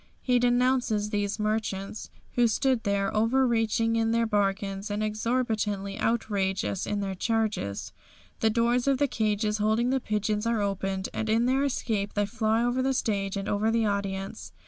He 0.23 0.39
denounces 0.39 1.11
these 1.11 1.37
merchants, 1.37 2.09
who 2.33 2.47
stood 2.47 2.85
there 2.85 3.15
over 3.15 3.45
reaching 3.45 3.95
in 3.95 4.09
their 4.09 4.25
bargains 4.25 4.89
and 4.89 5.03
exorbitantly 5.03 5.99
outrageous 6.01 6.87
in 6.87 7.01
their 7.01 7.13
charges. 7.13 7.93
The 8.39 8.49
doors 8.49 8.87
of 8.87 8.97
the 8.97 9.07
cages 9.07 9.59
holding 9.59 9.91
the 9.91 9.99
pigeons 9.99 10.47
are 10.47 10.59
opened, 10.59 11.09
and 11.13 11.29
in 11.29 11.45
their 11.45 11.63
escape 11.63 12.15
they 12.15 12.25
fly 12.25 12.63
over 12.63 12.81
the 12.81 12.95
stage 12.95 13.37
and 13.37 13.47
over 13.47 13.69
the 13.69 13.85
audience. 13.85 14.51